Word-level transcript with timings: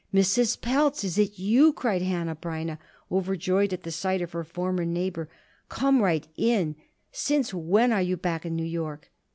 "Mrs. 0.11 0.59
Pelz, 0.59 1.03
is 1.03 1.19
it 1.19 1.37
you!" 1.37 1.71
cried 1.73 2.01
Hanneh 2.01 2.33
Breineh, 2.33 2.79
overjoyed 3.11 3.71
at 3.71 3.83
the 3.83 3.91
sight 3.91 4.19
of 4.19 4.31
her 4.31 4.43
former 4.43 4.83
neighbor. 4.83 5.29
"Come 5.69 6.01
right 6.01 6.27
in. 6.35 6.75
Since 7.11 7.53
when 7.53 7.91
are 7.91 8.01
you 8.01 8.17
back 8.17 8.43
in 8.43 8.55
New 8.55 8.65
York?" 8.65 9.11